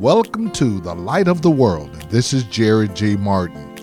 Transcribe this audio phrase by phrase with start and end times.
[0.00, 1.90] Welcome to the Light of the World.
[2.10, 3.16] This is Jerry G.
[3.16, 3.78] Martin.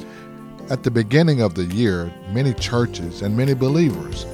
[0.69, 4.27] At the beginning of the year, many churches and many believers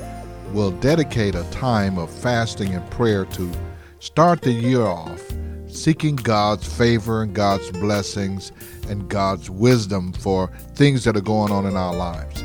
[0.51, 3.49] will dedicate a time of fasting and prayer to
[3.99, 5.23] start the year off
[5.69, 8.51] seeking God's favor and God's blessings
[8.89, 12.43] and God's wisdom for things that are going on in our lives.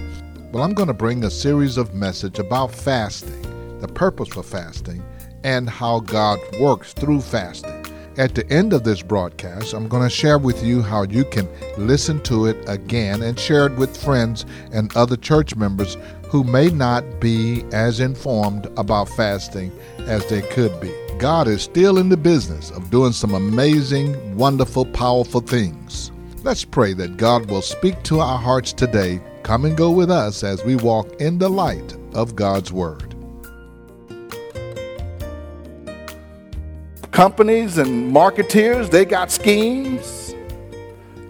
[0.53, 5.05] Well, I'm going to bring a series of message about fasting, the purpose for fasting,
[5.43, 7.74] and how God works through fasting.
[8.17, 11.49] At the end of this broadcast, I'm going to share with you how you can
[11.77, 15.97] listen to it again and share it with friends and other church members
[16.29, 19.73] who may not be as informed about fasting
[20.07, 20.95] as they could be.
[21.19, 26.13] God is still in the business of doing some amazing, wonderful, powerful things.
[26.45, 29.21] Let's pray that God will speak to our hearts today.
[29.43, 33.14] Come and go with us as we walk in the light of God's Word.
[37.15, 40.35] Companies and marketeers, they got schemes.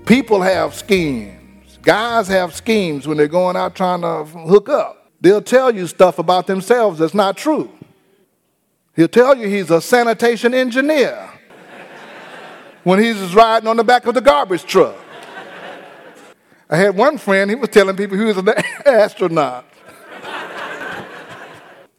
[0.06, 1.78] People have schemes.
[1.82, 5.12] Guys have schemes when they're going out trying to hook up.
[5.20, 7.70] They'll tell you stuff about themselves that's not true.
[8.96, 11.30] He'll tell you he's a sanitation engineer
[12.84, 14.96] when he's riding on the back of the garbage truck.
[16.70, 18.48] I had one friend, he was telling people he was an
[18.86, 19.66] astronaut.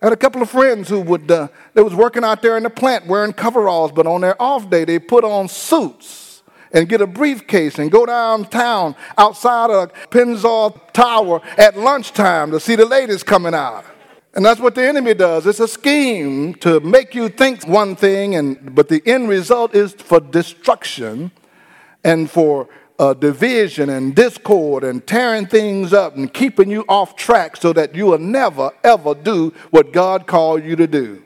[0.05, 2.69] Had a couple of friends who would, uh, they was working out there in the
[2.69, 7.07] plant wearing coveralls, but on their off day, they put on suits and get a
[7.07, 13.55] briefcase and go downtown outside of Pennzoil Tower at lunchtime to see the ladies coming
[13.55, 13.83] out.
[14.35, 15.47] And that's what the enemy does.
[15.47, 19.93] It's a scheme to make you think one thing, and, but the end result is
[19.93, 21.31] for destruction
[22.03, 27.57] and for uh, division and discord and tearing things up and keeping you off track
[27.57, 31.21] so that you will never, ever do what God called you to do.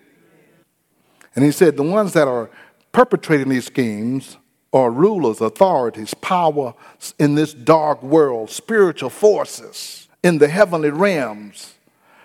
[1.36, 2.50] And he said, the ones that are
[2.92, 4.38] perpetrating these schemes
[4.74, 6.74] are rulers, authorities, power
[7.18, 11.76] in this dark world, spiritual forces in the heavenly realms.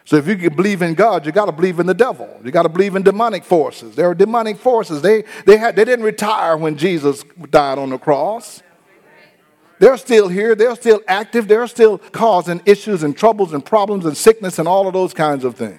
[0.06, 2.28] So if you can believe in God, you got to believe in the devil.
[2.44, 3.96] You got to believe in demonic forces.
[3.96, 5.00] There are demonic forces.
[5.00, 8.62] They, they, had, they didn't retire when Jesus died on the cross.
[9.84, 10.54] They're still here.
[10.54, 11.46] They're still active.
[11.46, 15.44] They're still causing issues and troubles and problems and sickness and all of those kinds
[15.44, 15.78] of things.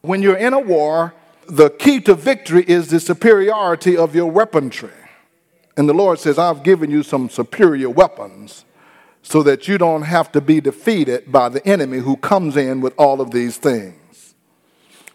[0.00, 1.12] When you're in a war,
[1.46, 4.88] the key to victory is the superiority of your weaponry.
[5.76, 8.64] And the Lord says, I've given you some superior weapons
[9.20, 12.94] so that you don't have to be defeated by the enemy who comes in with
[12.96, 14.34] all of these things.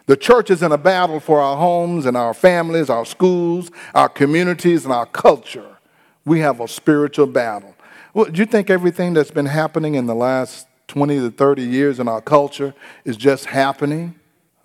[0.05, 4.07] The church is in a battle for our homes and our families, our schools, our
[4.07, 5.77] communities, and our culture.
[6.25, 7.73] We have a spiritual battle.
[8.13, 11.99] Well, do you think everything that's been happening in the last 20 to 30 years
[11.99, 12.73] in our culture
[13.05, 14.15] is just happening?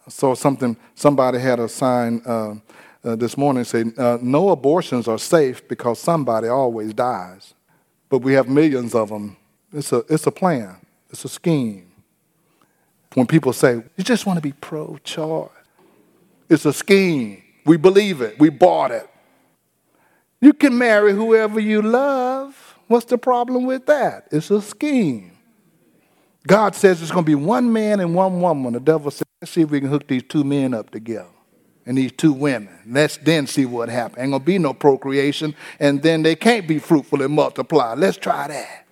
[0.07, 2.55] I saw something, somebody had a sign uh,
[3.05, 7.53] uh, this morning say, uh, No abortions are safe because somebody always dies.
[8.09, 9.37] But we have millions of them.
[9.73, 10.77] It's a, it's a plan,
[11.11, 11.91] it's a scheme.
[13.13, 15.51] When people say, You just want to be pro choice,
[16.49, 17.43] it's a scheme.
[17.67, 19.09] We believe it, we bought it.
[20.41, 22.64] You can marry whoever you love.
[22.87, 24.29] What's the problem with that?
[24.31, 25.33] It's a scheme.
[26.47, 28.75] God says it's going to be one man and one woman.
[28.75, 31.29] The devil says, let's see if we can hook these two men up together
[31.87, 32.79] and these two women.
[32.87, 34.19] Let's then see what happens.
[34.19, 37.95] Ain't going to be no procreation, and then they can't be fruitful and multiply.
[37.95, 38.87] Let's try that.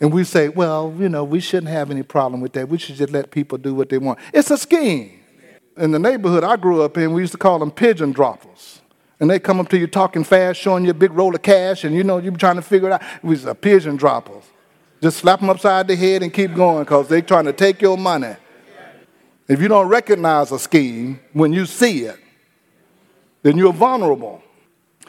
[0.00, 2.68] And we say, well, you know, we shouldn't have any problem with that.
[2.68, 4.18] We should just let people do what they want.
[4.32, 5.20] It's a scheme.
[5.76, 8.80] In the neighborhood I grew up in, we used to call them pigeon droppers
[9.20, 11.84] and they come up to you talking fast, showing you a big roll of cash,
[11.84, 13.02] and you know you're trying to figure it out.
[13.02, 14.44] It was a pigeon droppers.
[15.02, 17.98] Just slap them upside the head and keep going because they're trying to take your
[17.98, 18.34] money.
[19.46, 22.18] If you don't recognize a scheme when you see it,
[23.42, 24.42] then you're vulnerable.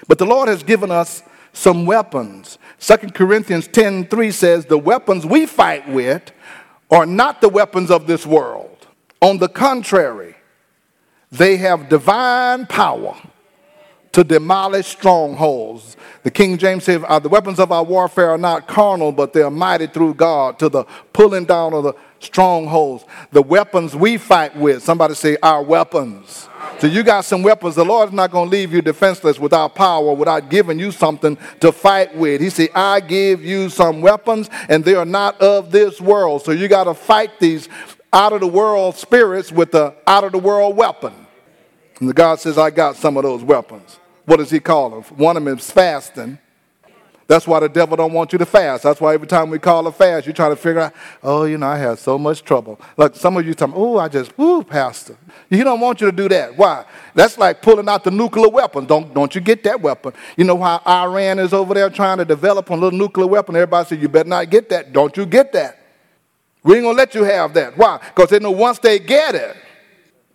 [0.08, 1.24] But the Lord has given us
[1.54, 2.58] some weapons.
[2.80, 6.32] 2 Corinthians 10 3 says, The weapons we fight with
[6.90, 8.88] are not the weapons of this world.
[9.22, 10.36] On the contrary,
[11.32, 13.16] they have divine power
[14.14, 15.96] to demolish strongholds.
[16.24, 19.42] The King James says, uh, The weapons of our warfare are not carnal, but they
[19.42, 20.84] are mighty through God to the
[21.14, 23.06] pulling down of the strongholds.
[23.32, 26.50] The weapons we fight with, somebody say, Our weapons.
[26.80, 27.76] So you got some weapons.
[27.76, 31.72] The Lord's not going to leave you defenseless without power, without giving you something to
[31.72, 32.42] fight with.
[32.42, 36.44] He said, I give you some weapons, and they are not of this world.
[36.44, 37.70] So you got to fight these
[38.14, 41.14] out of the world spirits with the out of the world weapon.
[42.00, 44.00] And God says, I got some of those weapons.
[44.26, 45.04] What does he call them?
[45.18, 46.40] One of them is fasting.
[47.32, 48.84] That's why the devil don't want you to fast.
[48.84, 51.58] That's why every time we call a fast, you try to figure out, oh, you
[51.58, 52.78] know, I had so much trouble.
[52.98, 55.16] Like some of you tell me, oh, I just, ooh, pastor.
[55.50, 56.58] He don't want you to do that.
[56.58, 56.84] Why?
[57.16, 58.86] That's like pulling out the nuclear weapon.
[58.86, 60.12] Don't, don't you get that weapon.
[60.36, 63.56] You know how Iran is over there trying to develop a little nuclear weapon?
[63.56, 64.92] Everybody says, you better not get that.
[64.92, 65.80] Don't you get that.
[66.64, 67.78] We ain't going to let you have that.
[67.78, 67.98] Why?
[68.14, 69.56] Because they know once they get it,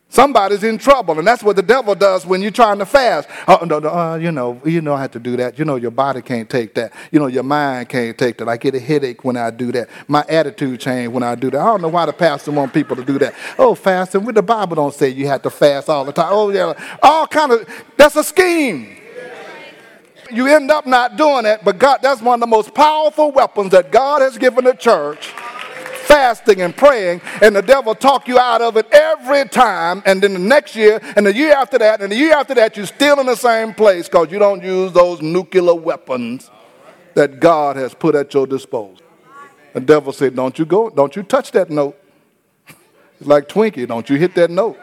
[0.08, 3.28] Somebody's in trouble, and that's what the devil does when you're trying to fast.
[3.48, 5.58] Oh, no, no, uh, you know, you know, I have to do that.
[5.58, 6.92] You know, your body can't take that.
[7.10, 8.48] You know, your mind can't take that.
[8.48, 9.88] I get a headache when I do that.
[10.06, 11.60] My attitude change when I do that.
[11.60, 13.34] I don't know why the pastor want people to do that.
[13.58, 14.24] Oh, fasting.
[14.24, 16.28] With the Bible don't say you have to fast all the time.
[16.30, 16.72] Oh, yeah,
[17.02, 17.68] all kind of.
[17.96, 18.96] That's a scheme.
[20.30, 23.72] You end up not doing it, but God, that's one of the most powerful weapons
[23.72, 25.32] that God has given the church
[26.06, 30.02] fasting and praying, and the devil talk you out of it every time.
[30.06, 32.76] And then the next year, and the year after that, and the year after that,
[32.76, 36.50] you're still in the same place because you don't use those nuclear weapons
[37.14, 39.00] that God has put at your disposal.
[39.72, 41.96] The devil said, Don't you go, don't you touch that note.
[43.18, 44.78] It's like Twinkie, don't you hit that note.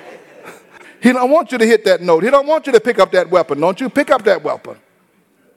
[1.02, 2.22] he don't want you to hit that note.
[2.22, 3.58] He don't want you to pick up that weapon.
[3.58, 4.76] Don't you pick up that weapon.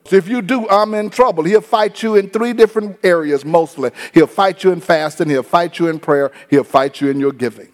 [0.05, 1.43] So if you do, I'm in trouble.
[1.43, 3.91] He'll fight you in three different areas mostly.
[4.13, 7.31] He'll fight you in fasting, he'll fight you in prayer, he'll fight you in your
[7.31, 7.69] giving.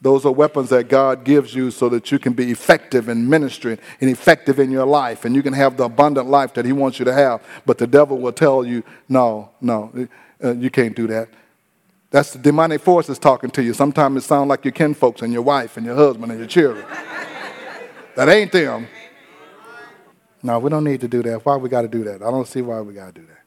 [0.00, 3.78] Those are weapons that God gives you so that you can be effective in ministry
[4.00, 6.98] and effective in your life and you can have the abundant life that He wants
[6.98, 7.40] you to have.
[7.64, 10.08] But the devil will tell you, no, no,
[10.42, 11.28] uh, you can't do that.
[12.10, 13.72] That's the demonic forces talking to you.
[13.72, 16.84] Sometimes it sounds like your kinfolks and your wife and your husband and your children.
[18.16, 18.88] that ain't them.
[20.42, 21.44] No, we don't need to do that.
[21.44, 22.22] Why we got to do that?
[22.22, 23.42] I don't see why we got to do that.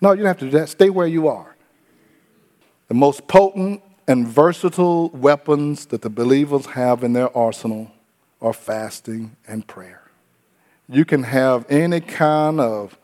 [0.00, 0.68] No, you don't have to do that.
[0.68, 1.54] Stay where you are.
[2.88, 7.90] The most potent and versatile weapons that the believers have in their arsenal
[8.40, 10.10] are fasting and prayer.
[10.88, 12.98] You can have any kind of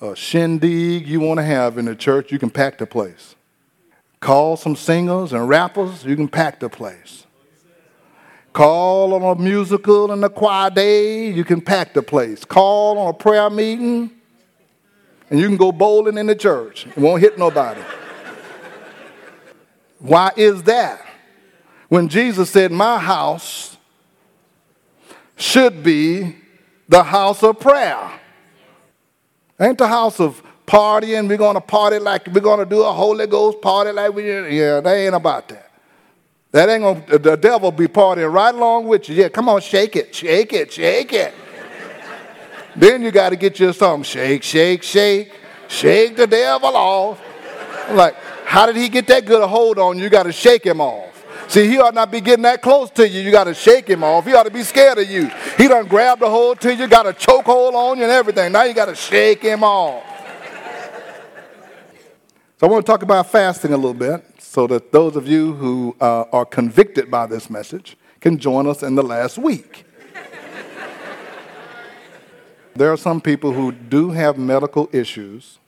[0.00, 3.34] uh, shindig you want to have in the church, you can pack the place.
[4.20, 7.26] Call some singers and rappers, you can pack the place.
[8.52, 12.44] Call on a musical and a choir day, you can pack the place.
[12.44, 14.10] Call on a prayer meeting,
[15.30, 16.86] and you can go bowling in the church.
[16.86, 17.80] It won't hit nobody.
[19.98, 21.04] Why is that?
[21.88, 23.76] When Jesus said, My house
[25.36, 26.36] should be
[26.88, 28.10] the house of prayer.
[29.60, 31.28] Ain't the house of partying.
[31.28, 35.06] We're to party like we're to do a Holy Ghost party like we, yeah, they
[35.06, 35.67] ain't about that.
[36.50, 39.14] That ain't gonna, the devil be partying right along with you.
[39.14, 41.34] Yeah, come on, shake it, shake it, shake it.
[42.74, 45.32] then you got to get your song, shake, shake, shake,
[45.68, 47.20] shake the devil off.
[47.88, 48.14] I'm like,
[48.46, 50.04] how did he get that good a hold on you?
[50.04, 51.06] You got to shake him off.
[51.48, 53.20] See, he ought not be getting that close to you.
[53.20, 54.24] You got to shake him off.
[54.24, 55.30] He ought to be scared of you.
[55.56, 58.52] He done grabbed a hold to you, got a choke hold on you and everything.
[58.52, 60.02] Now you got to shake him off.
[62.58, 65.52] So I want to talk about fasting a little bit so that those of you
[65.52, 69.84] who uh, are convicted by this message can join us in the last week.
[72.74, 75.58] there are some people who do have medical issues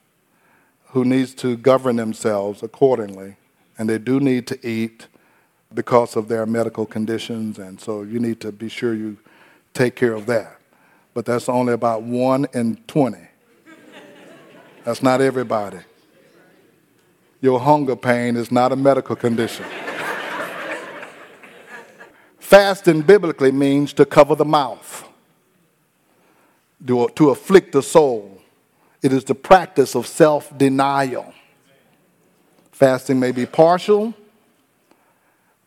[0.89, 3.37] who needs to govern themselves accordingly
[3.77, 5.09] and they do need to eat
[5.75, 9.19] because of their medical conditions and so you need to be sure you
[9.75, 10.57] take care of that.
[11.13, 13.19] But that's only about 1 in 20
[14.85, 15.81] that's not everybody
[17.41, 19.65] your hunger pain is not a medical condition.
[22.39, 25.09] Fasting biblically means to cover the mouth,
[26.87, 28.43] to, to afflict the soul.
[29.03, 31.33] It is the practice of self denial.
[32.73, 34.15] Fasting may be partial,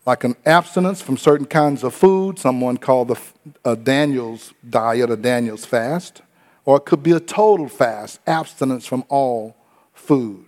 [0.04, 3.20] like an abstinence from certain kinds of food, someone called the
[3.64, 6.20] uh, Daniel's diet or Daniel's fast,
[6.64, 9.56] or it could be a total fast, abstinence from all
[9.94, 10.43] food.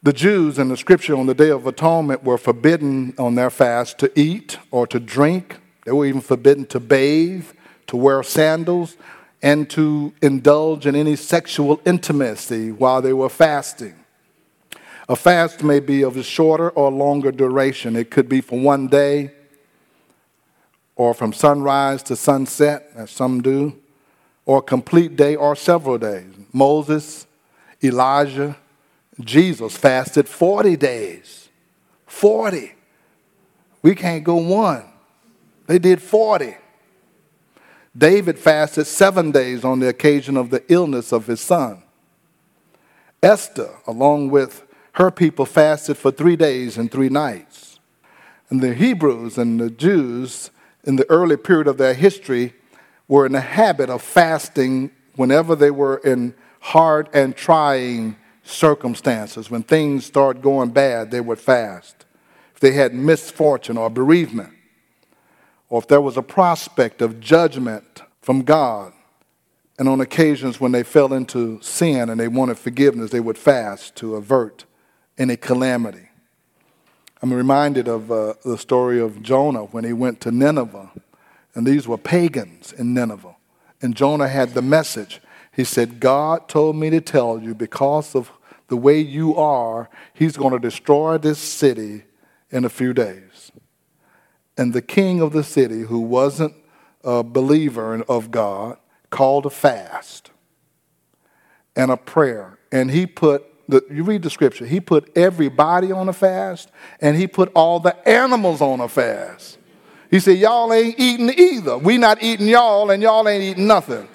[0.00, 3.98] The Jews in the scripture on the Day of Atonement were forbidden on their fast
[3.98, 5.56] to eat or to drink.
[5.84, 7.46] They were even forbidden to bathe,
[7.88, 8.96] to wear sandals,
[9.42, 13.96] and to indulge in any sexual intimacy while they were fasting.
[15.08, 17.96] A fast may be of a shorter or longer duration.
[17.96, 19.32] It could be for one day
[20.94, 23.76] or from sunrise to sunset, as some do,
[24.46, 26.32] or a complete day or several days.
[26.52, 27.26] Moses,
[27.82, 28.56] Elijah,
[29.20, 31.48] Jesus fasted 40 days.
[32.06, 32.74] 40.
[33.82, 34.84] We can't go one.
[35.66, 36.56] They did 40.
[37.96, 41.82] David fasted seven days on the occasion of the illness of his son.
[43.22, 47.80] Esther, along with her people, fasted for three days and three nights.
[48.50, 50.50] And the Hebrews and the Jews,
[50.84, 52.54] in the early period of their history,
[53.08, 58.16] were in the habit of fasting whenever they were in hard and trying
[58.48, 62.04] circumstances, when things started going bad, they would fast.
[62.54, 64.52] If they had misfortune or bereavement,
[65.68, 68.92] or if there was a prospect of judgment from God,
[69.78, 73.94] and on occasions when they fell into sin and they wanted forgiveness, they would fast
[73.96, 74.64] to avert
[75.16, 76.08] any calamity.
[77.22, 80.90] I'm reminded of uh, the story of Jonah when he went to Nineveh,
[81.54, 83.36] and these were pagans in Nineveh.
[83.82, 85.20] And Jonah had the message.
[85.52, 88.32] He said, God told me to tell you because of
[88.68, 92.04] the way you are, he's going to destroy this city
[92.50, 93.50] in a few days.
[94.56, 96.54] And the king of the city, who wasn't
[97.04, 98.76] a believer of God,
[99.10, 100.30] called a fast
[101.74, 102.58] and a prayer.
[102.70, 106.70] And he put, the, you read the scripture, he put everybody on a fast
[107.00, 109.58] and he put all the animals on a fast.
[110.10, 111.78] He said, Y'all ain't eating either.
[111.78, 114.08] We not eating y'all, and y'all ain't eating nothing.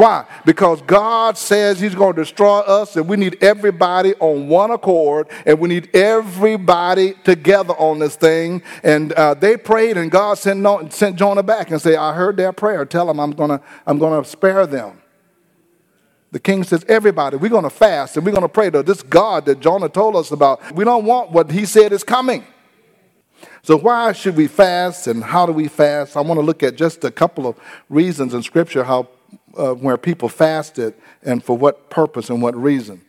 [0.00, 0.24] Why?
[0.46, 5.28] Because God says He's going to destroy us, and we need everybody on one accord,
[5.44, 8.62] and we need everybody together on this thing.
[8.82, 12.38] And uh, they prayed, and God sent, no, sent Jonah back and said, "I heard
[12.38, 12.86] their prayer.
[12.86, 15.02] Tell them I'm going to I'm going to spare them."
[16.32, 19.02] The king says, "Everybody, we're going to fast, and we're going to pray to this
[19.02, 20.74] God that Jonah told us about.
[20.74, 22.46] We don't want what He said is coming."
[23.62, 26.16] So, why should we fast and how do we fast?
[26.16, 27.58] I want to look at just a couple of
[27.90, 29.08] reasons in Scripture how
[29.56, 33.02] uh, where people fasted and for what purpose and what reason.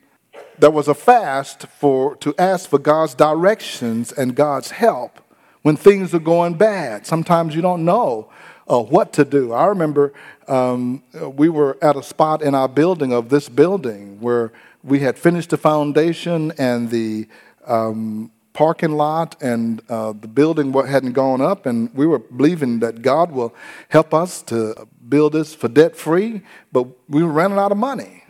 [0.57, 5.19] There was a fast for to ask for God's directions and God's help
[5.62, 7.05] when things are going bad.
[7.05, 8.29] Sometimes you don't know
[8.67, 9.53] uh, what to do.
[9.53, 10.13] I remember
[10.48, 14.51] um, we were at a spot in our building of this building where
[14.83, 17.27] we had finished the foundation and the
[17.65, 23.01] um, parking lot and uh, the building hadn't gone up, and we were believing that
[23.01, 23.53] God will
[23.89, 26.41] help us to build this for debt free,
[26.72, 28.24] but we were running out of money.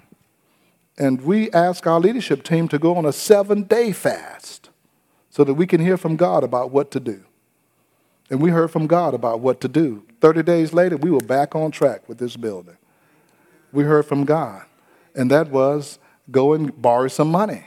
[0.98, 4.70] And we asked our leadership team to go on a seven day fast
[5.30, 7.24] so that we can hear from God about what to do.
[8.30, 10.04] And we heard from God about what to do.
[10.22, 12.78] 30 days later, we were back on track with this building.
[13.72, 14.63] We heard from God,
[15.16, 15.98] and that was
[16.30, 17.66] go and borrow some money.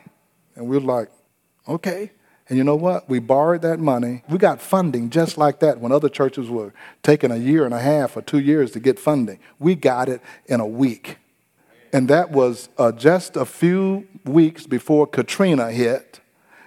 [0.55, 1.09] And we were like,
[1.67, 2.13] okay.
[2.49, 3.09] And you know what?
[3.09, 4.23] We borrowed that money.
[4.29, 7.81] We got funding just like that when other churches were taking a year and a
[7.81, 9.39] half or two years to get funding.
[9.59, 11.17] We got it in a week.
[11.93, 16.21] And that was uh, just a few weeks before Katrina hit.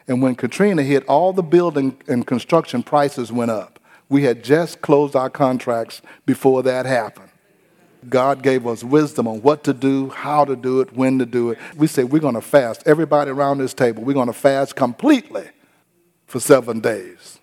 [0.07, 3.79] And when Katrina hit, all the building and construction prices went up.
[4.09, 7.29] We had just closed our contracts before that happened.
[8.07, 11.51] God gave us wisdom on what to do, how to do it, when to do
[11.51, 11.59] it.
[11.75, 12.83] We said, we're going to fast.
[12.85, 15.49] Everybody around this table, we're going to fast completely
[16.27, 17.39] for seven days.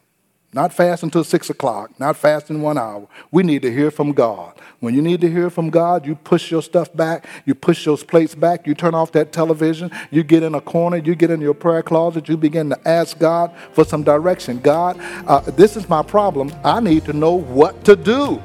[0.54, 3.08] Not fast until six o'clock, not fast in one hour.
[3.32, 4.54] We need to hear from God.
[4.78, 8.04] When you need to hear from God, you push your stuff back, you push those
[8.04, 11.40] plates back, you turn off that television, you get in a corner, you get in
[11.40, 14.60] your prayer closet, you begin to ask God for some direction.
[14.60, 16.52] God, uh, this is my problem.
[16.62, 18.40] I need to know what to do.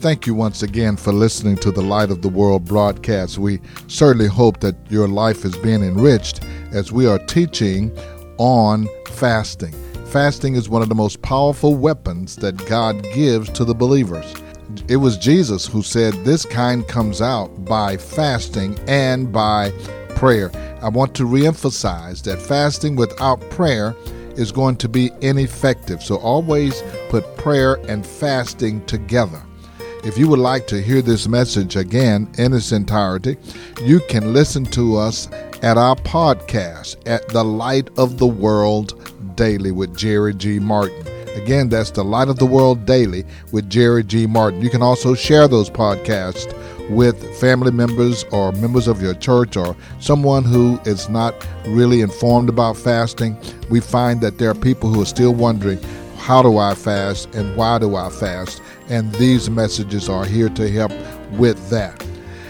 [0.00, 3.36] Thank you once again for listening to the Light of the World broadcast.
[3.36, 6.42] We certainly hope that your life is being enriched
[6.72, 7.94] as we are teaching
[8.38, 9.74] on fasting.
[10.06, 14.24] Fasting is one of the most powerful weapons that God gives to the believers.
[14.88, 19.70] It was Jesus who said this kind comes out by fasting and by
[20.16, 20.50] prayer.
[20.80, 23.94] I want to reemphasize that fasting without prayer
[24.38, 26.02] is going to be ineffective.
[26.02, 29.42] So always put prayer and fasting together.
[30.02, 33.36] If you would like to hear this message again in its entirety,
[33.82, 35.28] you can listen to us
[35.62, 38.94] at our podcast at The Light of the World
[39.36, 40.58] Daily with Jerry G.
[40.58, 41.06] Martin.
[41.36, 44.26] Again, that's The Light of the World Daily with Jerry G.
[44.26, 44.62] Martin.
[44.62, 46.50] You can also share those podcasts
[46.88, 51.34] with family members or members of your church or someone who is not
[51.66, 53.36] really informed about fasting.
[53.68, 55.78] We find that there are people who are still wondering
[56.20, 58.60] how do I fast and why do I fast?
[58.90, 60.92] And these messages are here to help
[61.32, 62.04] with that.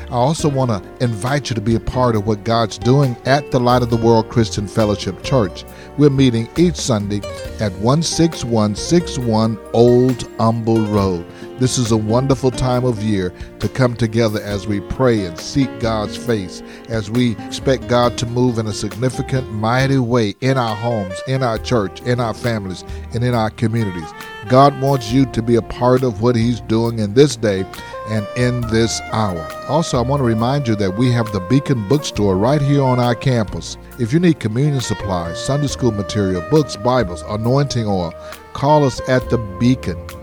[0.09, 3.53] I also want to invite you to be a part of what God's doing at
[3.53, 5.65] the Light of the World Christian Fellowship Church.
[5.99, 7.21] We're meeting each Sunday
[7.61, 11.25] at 16161 Old Humble Road.
[11.61, 15.69] This is a wonderful time of year to come together as we pray and seek
[15.79, 20.75] God's face, as we expect God to move in a significant, mighty way in our
[20.75, 24.09] homes, in our church, in our families, and in our communities.
[24.49, 27.67] God wants you to be a part of what He's doing in this day
[28.09, 29.47] and in this hour.
[29.69, 32.99] Also, I want to remind you that we have the Beacon Bookstore right here on
[32.99, 33.77] our campus.
[33.99, 38.15] If you need communion supplies, Sunday school material, books, Bibles, anointing oil,
[38.55, 39.99] call us at the Beacon,